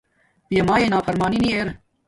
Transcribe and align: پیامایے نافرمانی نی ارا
پیامایے 0.47 0.87
نافرمانی 0.93 1.39
نی 1.43 1.49
ارا 1.55 1.73